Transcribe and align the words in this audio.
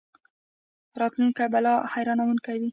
راتلونکی 0.99 1.45
به 1.53 1.59
لا 1.65 1.73
حیرانوونکی 1.93 2.55
وي. 2.59 2.69